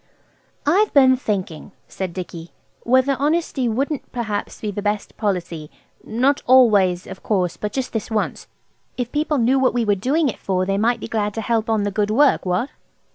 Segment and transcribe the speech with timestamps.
[0.65, 7.21] "I've been thinking," said Dicky, "whether honesty wouldn't perhaps be the best policy–not always, of
[7.21, 8.47] course but just this once.
[8.97, 11.69] If people knew what we were doing it for they might be glad to help
[11.69, 12.71] on the good work–What?"